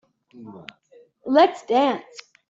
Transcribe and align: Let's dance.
Let's 1.27 1.61
dance. 1.67 2.15